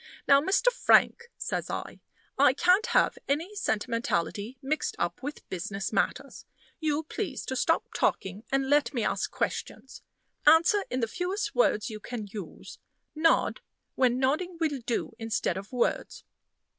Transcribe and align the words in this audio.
"Now, 0.27 0.41
Mr. 0.41 0.69
Frank," 0.71 1.29
says 1.37 1.69
I, 1.69 1.99
"I 2.35 2.53
can't 2.53 2.87
have 2.87 3.19
any 3.27 3.53
sentimentality 3.55 4.57
mixed 4.59 4.95
up 4.97 5.21
with 5.21 5.47
business 5.47 5.93
matters. 5.93 6.43
You 6.79 7.03
please 7.03 7.45
to 7.45 7.55
stop 7.55 7.85
talking, 7.93 8.43
and 8.51 8.67
let 8.67 8.95
me 8.95 9.03
ask 9.03 9.29
questions. 9.29 10.01
Answer 10.47 10.85
in 10.89 11.01
the 11.01 11.07
fewest 11.07 11.53
words 11.53 11.91
you 11.91 11.99
can 11.99 12.25
use. 12.25 12.79
Nod 13.13 13.61
when 13.93 14.17
nodding 14.17 14.57
will 14.59 14.79
do 14.83 15.13
instead 15.19 15.55
of 15.55 15.71
words." 15.71 16.23